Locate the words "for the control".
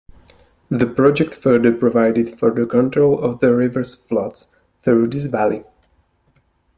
2.39-3.19